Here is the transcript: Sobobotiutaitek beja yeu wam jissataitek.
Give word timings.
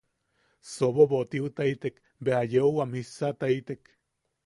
Sobobotiutaitek 0.69 2.01
beja 2.25 2.43
yeu 2.55 2.75
wam 2.81 2.99
jissataitek. 3.01 3.97